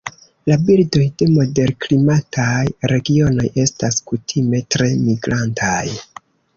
La 0.51 0.55
birdoj 0.69 1.03
de 1.21 1.27
moderklimataj 1.33 2.63
regionoj 2.95 3.47
estas 3.67 4.03
kutime 4.09 4.67
tre 4.77 4.93
migrantaj. 5.07 5.81